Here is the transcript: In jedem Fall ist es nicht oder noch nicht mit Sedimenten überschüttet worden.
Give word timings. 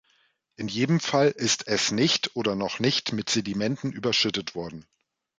In 0.55 0.67
jedem 0.67 0.99
Fall 0.99 1.27
ist 1.27 1.67
es 1.67 1.91
nicht 1.91 2.35
oder 2.35 2.55
noch 2.55 2.79
nicht 2.79 3.13
mit 3.13 3.29
Sedimenten 3.29 3.91
überschüttet 3.91 4.55
worden. 4.55 4.87